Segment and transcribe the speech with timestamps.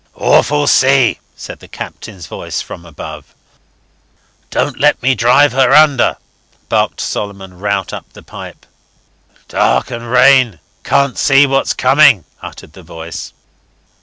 [0.15, 3.35] "Awful sea," said the Captain's voice from above.
[4.49, 6.17] "Don't let me drive her under,"
[6.69, 8.65] barked Solomon Rout up the pipe.
[9.47, 10.59] "Dark and rain.
[10.83, 13.31] Can't see what's coming," uttered the voice.